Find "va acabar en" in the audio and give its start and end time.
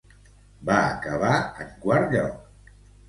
0.69-1.69